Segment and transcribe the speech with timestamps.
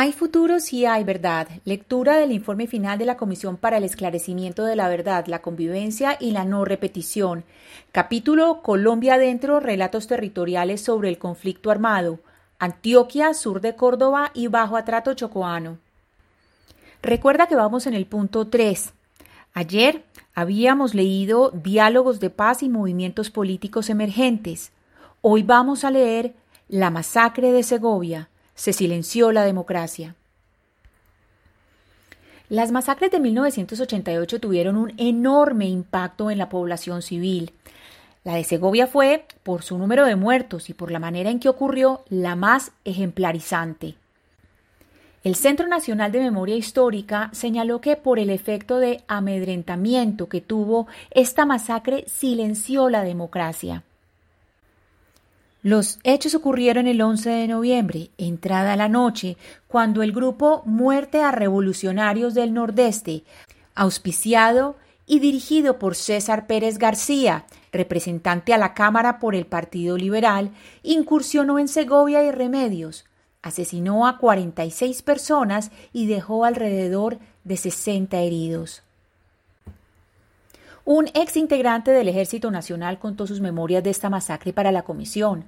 [0.00, 1.46] Hay futuro si hay verdad.
[1.66, 6.16] Lectura del informe final de la Comisión para el Esclarecimiento de la Verdad, la Convivencia
[6.18, 7.44] y la No Repetición.
[7.92, 12.18] Capítulo Colombia adentro, relatos territoriales sobre el conflicto armado.
[12.58, 15.76] Antioquia, sur de Córdoba y bajo atrato chocoano.
[17.02, 18.94] Recuerda que vamos en el punto 3.
[19.52, 20.02] Ayer
[20.34, 24.72] habíamos leído Diálogos de paz y movimientos políticos emergentes.
[25.20, 26.32] Hoy vamos a leer
[26.68, 28.29] La masacre de Segovia
[28.60, 30.16] se silenció la democracia.
[32.50, 37.54] Las masacres de 1988 tuvieron un enorme impacto en la población civil.
[38.22, 41.48] La de Segovia fue, por su número de muertos y por la manera en que
[41.48, 43.94] ocurrió, la más ejemplarizante.
[45.24, 50.86] El Centro Nacional de Memoria Histórica señaló que por el efecto de amedrentamiento que tuvo,
[51.12, 53.84] esta masacre silenció la democracia.
[55.62, 59.36] Los hechos ocurrieron el 11 de noviembre, entrada la noche,
[59.68, 63.24] cuando el grupo Muerte a Revolucionarios del Nordeste,
[63.74, 70.50] auspiciado y dirigido por César Pérez García, representante a la Cámara por el Partido Liberal,
[70.82, 73.04] incursionó en Segovia y Remedios,
[73.42, 78.82] asesinó a 46 personas y dejó alrededor de 60 heridos.
[80.84, 85.44] Un ex integrante del Ejército Nacional contó sus memorias de esta masacre para la comisión.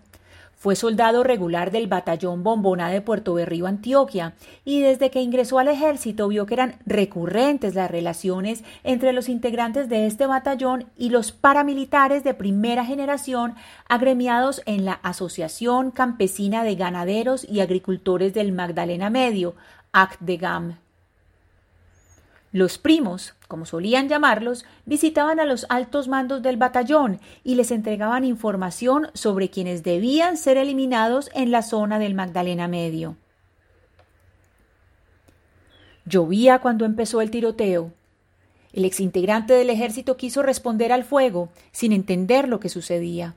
[0.63, 5.67] Fue soldado regular del batallón Bombona de Puerto Berrío, Antioquia, y desde que ingresó al
[5.67, 11.33] ejército vio que eran recurrentes las relaciones entre los integrantes de este batallón y los
[11.33, 13.57] paramilitares de primera generación
[13.89, 19.57] agremiados en la Asociación Campesina de Ganaderos y Agricultores del Magdalena Medio,
[19.91, 20.77] ACDEGAM.
[22.53, 28.25] Los primos, como solían llamarlos, visitaban a los altos mandos del batallón y les entregaban
[28.25, 33.15] información sobre quienes debían ser eliminados en la zona del Magdalena Medio.
[36.07, 37.93] Llovía cuando empezó el tiroteo.
[38.73, 43.35] El exintegrante del ejército quiso responder al fuego, sin entender lo que sucedía.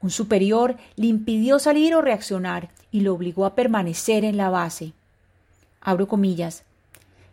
[0.00, 4.94] Un superior le impidió salir o reaccionar y lo obligó a permanecer en la base.
[5.80, 6.64] Abro comillas.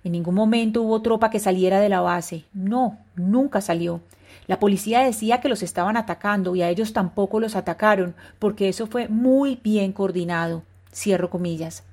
[0.04, 2.46] En ningún momento hubo tropa que saliera de la base.
[2.54, 4.02] No, nunca salió.
[4.48, 8.88] La policía decía que los estaban atacando y a ellos tampoco los atacaron, porque eso
[8.88, 10.64] fue muy bien coordinado.
[10.94, 11.84] Cierro comillas.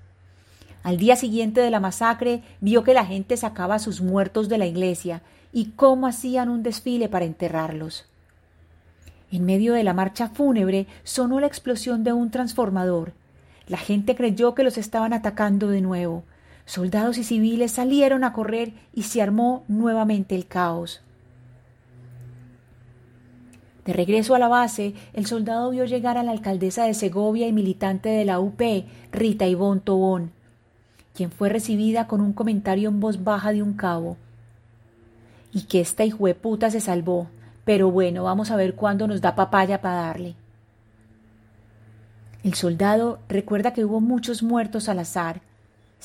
[0.82, 4.58] Al día siguiente de la masacre vio que la gente sacaba a sus muertos de
[4.58, 5.20] la iglesia
[5.52, 8.06] y cómo hacían un desfile para enterrarlos.
[9.32, 13.12] En medio de la marcha fúnebre sonó la explosión de un transformador.
[13.66, 16.22] La gente creyó que los estaban atacando de nuevo.
[16.66, 21.00] Soldados y civiles salieron a correr y se armó nuevamente el caos.
[23.84, 27.52] De regreso a la base, el soldado vio llegar a la alcaldesa de Segovia y
[27.52, 28.60] militante de la UP,
[29.12, 30.32] Rita Ivón Tobón,
[31.14, 34.16] quien fue recibida con un comentario en voz baja de un cabo.
[35.52, 37.28] Y que esta hijueputa se salvó,
[37.64, 40.34] pero bueno, vamos a ver cuándo nos da papaya para darle.
[42.42, 45.42] El soldado recuerda que hubo muchos muertos al azar,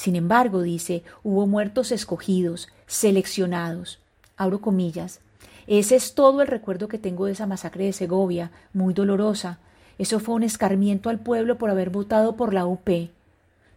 [0.01, 3.99] sin embargo, dice, hubo muertos escogidos, seleccionados.
[4.35, 5.19] Abro comillas.
[5.67, 9.59] Ese es todo el recuerdo que tengo de esa masacre de Segovia, muy dolorosa.
[9.99, 12.89] Eso fue un escarmiento al pueblo por haber votado por la UP.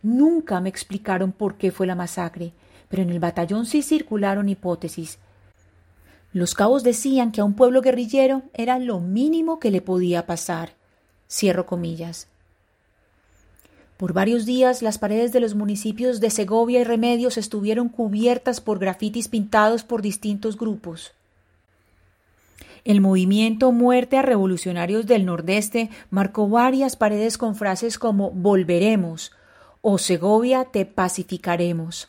[0.03, 2.55] Nunca me explicaron por qué fue la masacre,
[2.89, 5.19] pero en el batallón sí circularon hipótesis.
[6.33, 10.71] Los cabos decían que a un pueblo guerrillero era lo mínimo que le podía pasar.
[11.29, 12.29] Cierro comillas.
[13.97, 18.79] Por varios días las paredes de los municipios de Segovia y Remedios estuvieron cubiertas por
[18.79, 21.13] grafitis pintados por distintos grupos.
[22.85, 29.33] El movimiento Muerte a Revolucionarios del Nordeste marcó varias paredes con frases como Volveremos
[29.81, 32.09] o Segovia te pacificaremos.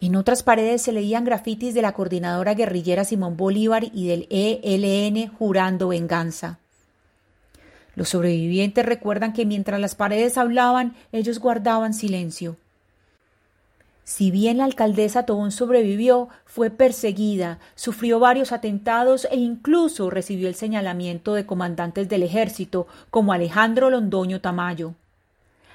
[0.00, 5.28] En otras paredes se leían grafitis de la coordinadora guerrillera Simón Bolívar y del ELN
[5.28, 6.58] jurando venganza.
[7.96, 12.56] Los sobrevivientes recuerdan que mientras las paredes hablaban, ellos guardaban silencio.
[14.04, 20.54] Si bien la alcaldesa Tobón sobrevivió, fue perseguida, sufrió varios atentados e incluso recibió el
[20.54, 24.94] señalamiento de comandantes del ejército como Alejandro Londoño Tamayo.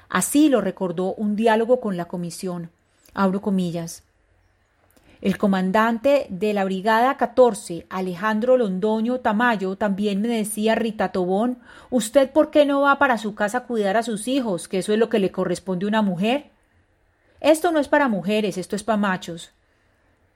[0.08, 2.70] Así lo recordó un diálogo con la comisión.
[3.14, 4.04] Abro comillas.
[5.20, 11.58] El comandante de la Brigada 14, Alejandro Londoño Tamayo, también me decía Rita Tobón,
[11.90, 14.94] ¿usted por qué no va para su casa a cuidar a sus hijos, que eso
[14.94, 16.46] es lo que le corresponde a una mujer?
[17.38, 19.50] Esto no es para mujeres, esto es para machos.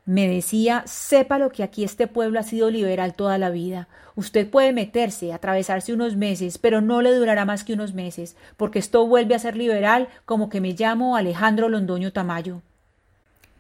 [0.05, 3.89] Me decía, sepa lo que aquí este pueblo ha sido liberal toda la vida.
[4.17, 8.81] Usted puede meterse, atravesarse unos meses, pero no le durará más que unos meses, porque
[8.81, 12.61] esto vuelve a ser liberal como que me llamo Alejandro Londoño Tamayo.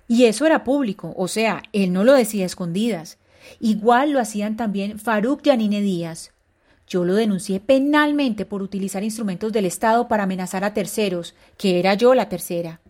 [0.06, 3.19] Y eso era público, o sea, él no lo decía escondidas.
[3.61, 6.33] Igual lo hacían también Faruk Yanine Díaz.
[6.87, 11.95] Yo lo denuncié penalmente por utilizar instrumentos del Estado para amenazar a terceros, que era
[11.95, 12.81] yo la tercera.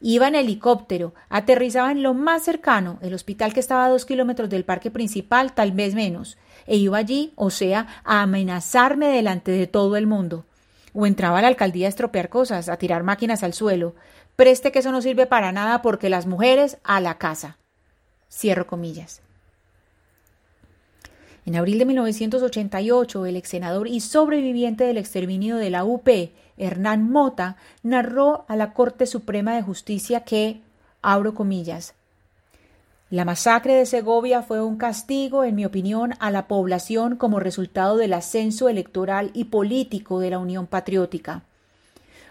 [0.00, 4.50] Iba en helicóptero, aterrizaba en lo más cercano, el hospital que estaba a dos kilómetros
[4.50, 9.66] del parque principal, tal vez menos, e iba allí, o sea, a amenazarme delante de
[9.66, 10.44] todo el mundo.
[10.92, 13.94] O entraba a la alcaldía a estropear cosas, a tirar máquinas al suelo.
[14.36, 17.56] Preste que eso no sirve para nada porque las mujeres a la casa.
[18.30, 19.22] Cierro comillas.
[21.46, 26.08] En abril de 1988, el ex senador y sobreviviente del exterminio de la UP,
[26.58, 30.60] Hernán Mota, narró a la Corte Suprema de Justicia que,
[31.02, 31.94] abro comillas,
[33.08, 37.96] la masacre de Segovia fue un castigo, en mi opinión, a la población como resultado
[37.96, 41.44] del ascenso electoral y político de la Unión Patriótica.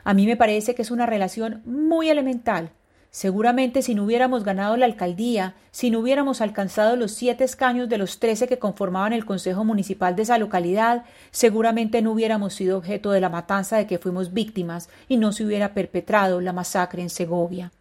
[0.06, 2.72] A mí me parece que es una relación muy elemental
[3.16, 7.98] Seguramente si no hubiéramos ganado la alcaldía, si no hubiéramos alcanzado los siete escaños de
[7.98, 13.12] los trece que conformaban el Consejo Municipal de esa localidad, seguramente no hubiéramos sido objeto
[13.12, 17.10] de la matanza de que fuimos víctimas y no se hubiera perpetrado la masacre en
[17.10, 17.72] Segovia.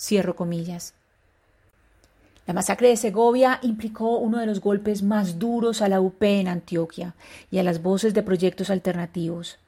[0.00, 0.94] Cierro comillas.
[2.46, 6.48] La masacre de Segovia implicó uno de los golpes más duros a la UP en
[6.48, 7.14] Antioquia
[7.50, 9.58] y a las voces de proyectos alternativos.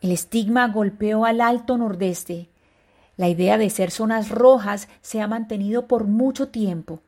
[0.00, 2.48] El estigma golpeó al Alto Nordeste,
[3.18, 7.00] la idea de ser zonas rojas se ha mantenido por mucho tiempo.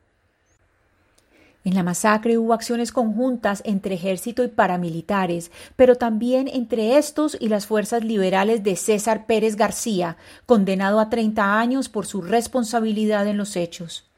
[1.63, 7.47] En la masacre hubo acciones conjuntas entre ejército y paramilitares, pero también entre estos y
[7.47, 13.37] las fuerzas liberales de César Pérez García, condenado a 30 años por su responsabilidad en
[13.37, 14.10] los hechos.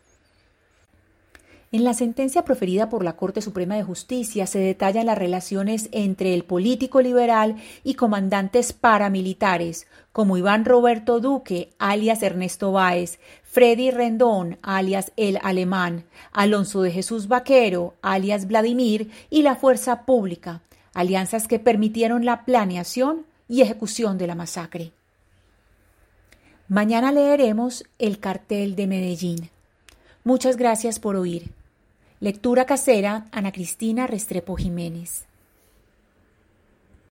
[1.73, 6.35] En la sentencia proferida por la Corte Suprema de Justicia se detallan las relaciones entre
[6.35, 14.59] el político liberal y comandantes paramilitares, como Iván Roberto Duque, alias Ernesto Báez, Freddy Rendón,
[14.61, 20.61] alias El Alemán, Alonso de Jesús Vaquero, alias Vladimir, y la Fuerza Pública,
[20.93, 24.91] alianzas que permitieron la planeación y ejecución de la masacre.
[26.67, 29.49] Mañana leeremos El cartel de Medellín.
[30.23, 31.62] Muchas gracias por oír.
[32.23, 35.27] Lectura casera, Ana Cristina Restrepo Jiménez.